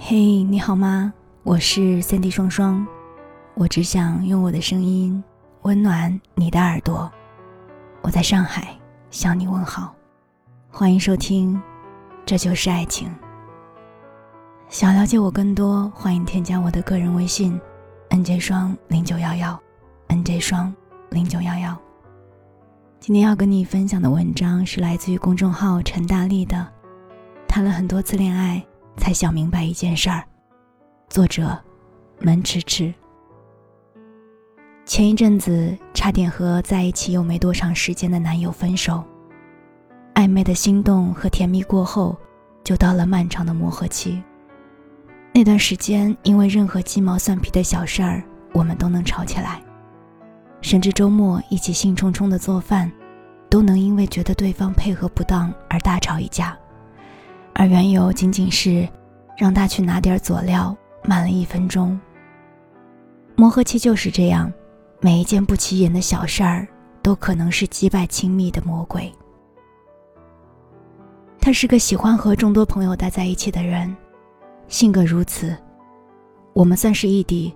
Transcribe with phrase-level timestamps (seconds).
[0.00, 1.12] 嘿，你好吗？
[1.42, 2.86] 我是三 D 双双，
[3.54, 5.22] 我只想用我的声音
[5.62, 7.10] 温暖你的耳朵。
[8.00, 8.78] 我在上海
[9.10, 9.92] 向你问好，
[10.70, 11.54] 欢迎收听
[12.24, 13.08] 《这就是爱情》。
[14.68, 17.60] 想了解我更多，欢迎添加我的个人微信
[18.10, 19.60] ：nj 双零九幺幺
[20.08, 20.72] ，nj 双
[21.10, 21.76] 零九幺幺。
[23.00, 26.66] 今天要跟你分享的文章是来自于公众号陈大力的，
[27.48, 28.64] 谈了很多次恋爱。
[28.98, 30.22] 才想明白一件事儿。
[31.08, 31.58] 作者：
[32.20, 32.92] 门迟迟。
[34.84, 39.02] 前一阵子差点和在一起又没多长时间的男友分手，
[40.14, 42.16] 暧昧的心动和甜蜜过后，
[42.64, 44.22] 就到了漫长的磨合期。
[45.32, 49.62] 那段时间，因为任何鸡毛蒜皮的小事儿，我们都能吵起来，
[50.62, 52.90] 甚至周末一起兴冲冲的做饭，
[53.50, 56.58] 都能因为觉得对方配合不当而大吵一架。
[57.58, 58.88] 而缘由仅仅是，
[59.36, 61.98] 让他去拿点佐料慢了一分钟。
[63.34, 64.52] 磨合期就是这样，
[65.00, 66.68] 每一件不起眼的小事儿
[67.02, 69.12] 都可能是击败亲密的魔鬼。
[71.40, 73.92] 他是个喜欢和众多朋友待在一起的人，
[74.68, 75.56] 性格如此。
[76.52, 77.52] 我们算是异地，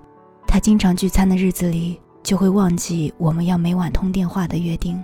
[0.48, 5.00] 他经常聚餐的日子里就会忘记我们要每晚通电话的约定。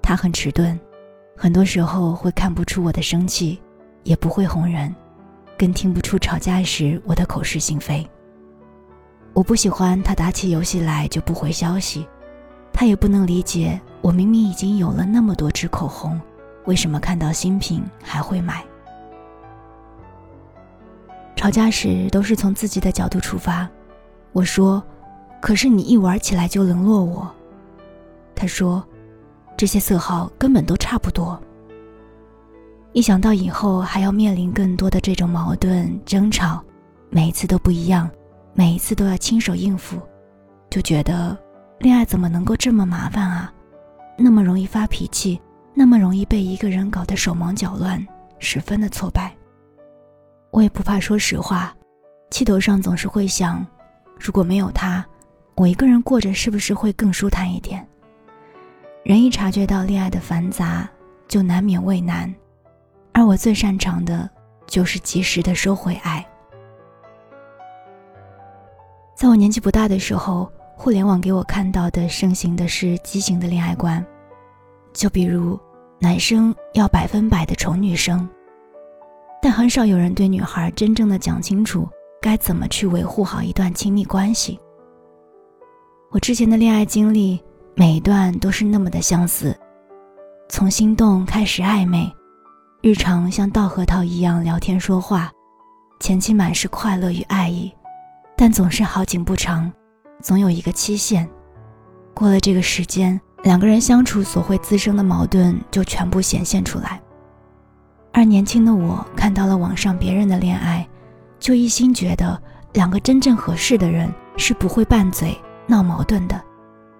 [0.00, 0.78] 他很迟钝，
[1.36, 3.60] 很多时候会看不出我的生气。
[4.04, 4.94] 也不会哄人，
[5.58, 8.06] 更听不出吵架时我的口是心非。
[9.32, 12.06] 我不喜欢他打起游戏来就不回消息，
[12.72, 16.20] 他也不能理解我明明已经有了那么多支口红，
[16.66, 18.64] 为什么看到新品还会买。
[21.34, 23.68] 吵架时都是从自己的角度出发，
[24.32, 24.82] 我说
[25.40, 27.28] ：“可是你一玩起来就冷落我。”
[28.34, 28.84] 他说
[29.56, 31.40] ：“这些色号根本都差不多。”
[32.94, 36.62] 一想到以后还要面临更多的这种矛盾争吵，
[37.08, 38.08] 每一次都不一样，
[38.52, 39.98] 每一次都要亲手应付，
[40.68, 41.36] 就觉得
[41.78, 43.50] 恋爱怎么能够这么麻烦啊？
[44.18, 45.40] 那么容易发脾气，
[45.72, 48.06] 那么容易被一个人搞得手忙脚乱，
[48.38, 49.34] 十分的挫败。
[50.50, 51.74] 我也不怕说实话，
[52.30, 53.66] 气头上总是会想，
[54.20, 55.02] 如果没有他，
[55.54, 57.86] 我一个人过着是不是会更舒坦一点？
[59.02, 60.86] 人一察觉到恋爱的繁杂，
[61.26, 62.32] 就难免畏难。
[63.12, 64.28] 而我最擅长的，
[64.66, 66.26] 就是及时的收回爱。
[69.14, 74.04] 在我年纪不大的时候，互联网给我看到的盛行的是畸形的恋爱观，
[74.92, 75.60] 就比如
[76.00, 78.28] 男生要百分百的宠女生，
[79.40, 81.88] 但很少有人对女孩真正的讲清楚
[82.20, 84.58] 该怎么去维护好一段亲密关系。
[86.10, 87.40] 我之前的恋爱经历，
[87.74, 89.56] 每一段都是那么的相似，
[90.48, 92.12] 从心动开始暧昧。
[92.82, 95.30] 日常像倒核桃一样聊天说话，
[96.00, 97.72] 前期满是快乐与爱意，
[98.36, 99.72] 但总是好景不长，
[100.20, 101.30] 总有一个期限。
[102.12, 107.00] 过了这个时间，两个人相处所会滋生的矛盾就全部显现出来。
[108.12, 110.84] 而年轻的我看到了网上别人的恋爱，
[111.38, 112.36] 就一心觉得
[112.72, 115.38] 两个真正合适的人是不会拌嘴
[115.68, 116.42] 闹矛盾的，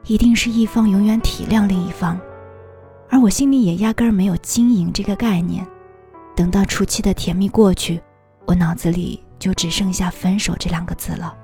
[0.06, 2.16] 一定是一方永远体谅另一方。
[3.12, 5.66] 而我心里也压根儿没有经营这个概念，
[6.34, 8.00] 等到初期的甜蜜过去，
[8.46, 11.36] 我脑子里就只剩下分手这两个字了。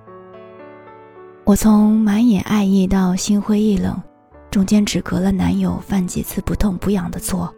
[1.45, 4.03] 我从满眼爱意到心灰意冷，
[4.51, 7.55] 中间只隔了男友犯几次不痛不痒的错，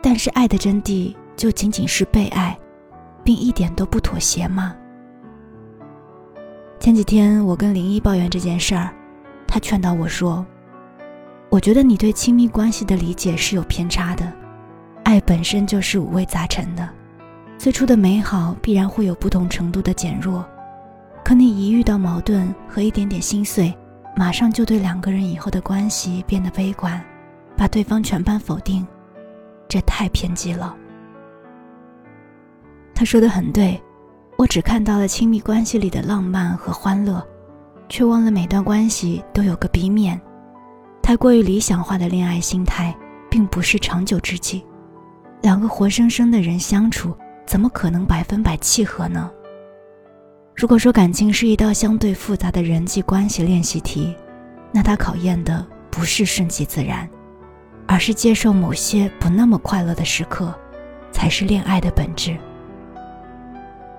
[0.00, 2.58] 但是爱的真谛就仅仅是被爱，
[3.22, 4.74] 并一点都不妥协吗？
[6.78, 8.90] 前几天我跟林一抱怨这件事儿，
[9.46, 10.42] 他劝导我说。
[11.50, 14.32] 我觉得你对亲密关系的理解是有偏差的，
[15.02, 16.88] 爱本身就是五味杂陈的，
[17.58, 20.48] 最初的美好必然会有不同程度的减弱，
[21.24, 23.76] 可你一遇到矛盾和一点点心碎，
[24.16, 27.04] 马上就对两个人以后的关系变得悲观，
[27.56, 28.86] 把对方全盘否定，
[29.68, 30.76] 这太偏激了。
[32.94, 33.82] 他说的很对，
[34.38, 37.20] 我只看到了亲密关系里的浪漫和欢乐，
[37.88, 40.20] 却忘了每段关系都有个 B 面。
[41.10, 42.96] 太过于理想化的恋爱心态，
[43.28, 44.64] 并不是长久之计。
[45.42, 47.12] 两个活生生的人相处，
[47.44, 49.28] 怎么可能百分百契合呢？
[50.54, 54.14] 如果说感情是一道相对复杂的人际关系练习题，
[54.70, 57.10] 那它考验的不是顺其自然，
[57.88, 60.54] 而是接受某些不那么快乐的时刻，
[61.10, 62.36] 才是恋爱的本质。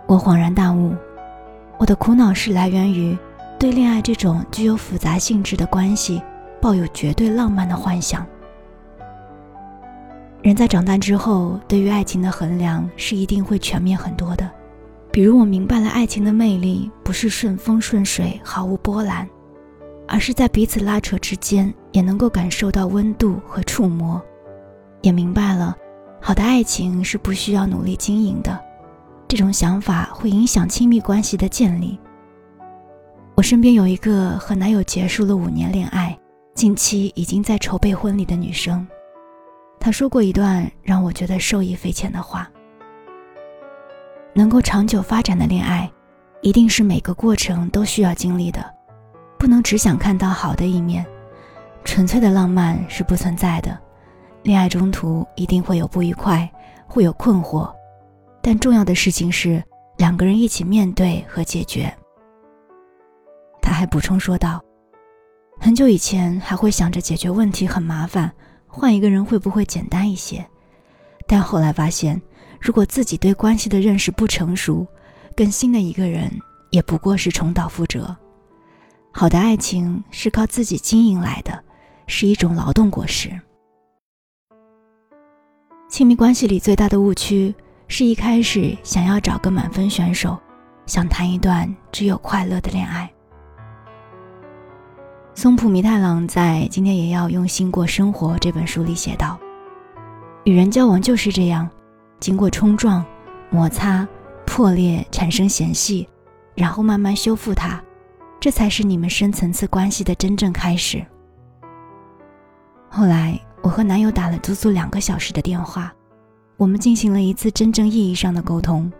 [0.07, 0.95] 我恍然大悟，
[1.77, 3.17] 我的苦恼是来源于
[3.59, 6.21] 对恋爱这种具有复杂性质的关系。
[6.61, 8.25] 抱有绝对浪漫的幻想。
[10.41, 14.49] 人在长大之后，对于爱情的衡量是一定会全面很多的。
[15.11, 19.27] 比如，我明白了爱情的魅力不是顺风顺水、毫无波澜，
[20.07, 24.21] 而是在彼此拉扯之间也能够感受到温度和触摸。
[25.01, 25.75] 也明白了，
[26.21, 28.57] 好的爱情是不需要努力经营的。
[29.27, 31.99] 这种想法会影响亲密关系的建立。
[33.35, 36.17] 我身边有一个和男友结束了五年恋爱，
[36.53, 38.85] 近期已经在筹备婚礼的女生，
[39.79, 42.49] 她说过一段让我觉得受益匪浅的话：
[44.33, 45.89] 能够长久发展的恋爱，
[46.41, 48.63] 一定是每个过程都需要经历的，
[49.39, 51.05] 不能只想看到好的一面，
[51.83, 53.77] 纯粹的浪漫是不存在的。
[54.43, 56.47] 恋爱中途一定会有不愉快，
[56.85, 57.71] 会有困惑。
[58.41, 59.63] 但重要的事情是
[59.97, 61.91] 两个人一起面对和解决。
[63.61, 64.59] 他还补充说道
[65.63, 68.31] ：“很久以前还会想着解决问题很麻烦，
[68.65, 70.43] 换一个人会不会简单一些？
[71.27, 72.19] 但后来发现，
[72.59, 74.87] 如果自己对关系的认识不成熟，
[75.35, 76.31] 跟新的一个人
[76.71, 78.17] 也不过是重蹈覆辙。
[79.11, 81.63] 好的爱情是靠自己经营来的，
[82.07, 83.29] 是一种劳动果实。
[85.87, 87.53] 亲密关系里最大的误区。”
[87.93, 90.39] 是一开始想要找个满分选手，
[90.85, 93.11] 想谈一段只有快乐的恋爱。
[95.33, 99.39] 松浦弥太郎在《今天也要用心过生活》这本书里写道
[100.43, 101.67] ：“与人交往就是这样，
[102.19, 103.03] 经过冲撞、
[103.49, 104.05] 摩擦、
[104.45, 106.07] 破裂，产生嫌隙，
[106.53, 107.81] 然后慢慢修复它，
[108.41, 111.03] 这才是你们深层次关系的真正开始。”
[112.89, 115.93] 后来，我和男友打了足足两个小时的电话。
[116.57, 118.91] 我们进行了一次真正意义上的沟通。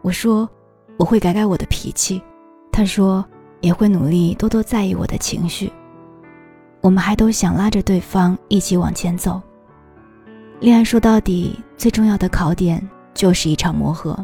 [0.00, 0.48] 我说
[0.96, 2.22] 我会改改我的脾气，
[2.72, 3.22] 他说
[3.60, 5.72] 也会努力多多在意我的情绪。
[6.80, 9.40] 我们还都想拉着对方一起往前走。
[10.60, 14.16] 恋爱说到底最重要的考点就是一场磨合，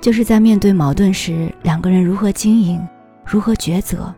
[0.00, 2.80] 就是在面对矛盾时，两个人如何经营，
[3.24, 4.12] 如何抉择。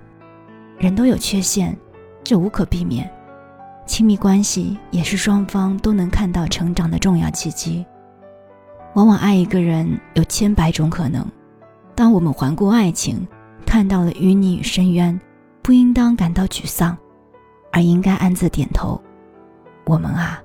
[0.78, 1.76] 人都有缺陷，
[2.22, 3.10] 这无可避免。
[3.86, 7.84] 亲密关系也是双方都能看到成长的重要契机。
[8.94, 11.26] 往往爱一个人有千百种可能，
[11.94, 13.26] 当我们环顾爱情，
[13.74, 15.20] 看到了淤泥与深渊，
[15.60, 16.96] 不应当感到沮丧，
[17.72, 19.02] 而应该暗自点头。
[19.84, 20.40] 我们啊，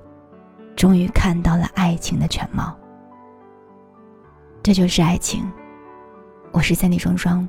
[0.76, 2.76] 终于看到了爱情的全貌。
[4.64, 5.48] 这就是爱情。
[6.52, 7.48] 我是三 D 双双，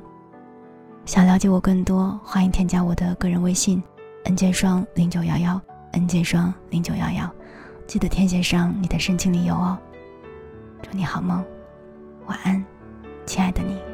[1.05, 3.81] 想了解我更多，欢迎添加我的个人微信
[4.25, 5.59] ：n 键双零九幺幺。
[5.93, 7.27] N 键双零九幺幺，
[7.87, 9.75] 记得填写上你的申请理由哦。
[10.83, 11.43] 祝你好梦，
[12.27, 12.63] 晚安，
[13.25, 13.90] 亲爱的你。